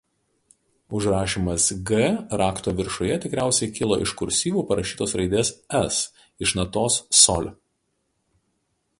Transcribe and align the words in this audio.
Užrašymas 0.99 1.65
G 1.89 1.97
rakto 2.41 2.71
viršuje 2.79 3.17
tikriausiai 3.25 3.69
kilo 3.79 3.97
iš 4.05 4.13
kursyvu 4.21 4.63
parašytos 4.71 5.13
raidės 5.21 5.51
"S" 5.81 6.01
iš 6.47 6.55
natos 6.61 6.97
sol. 7.19 7.51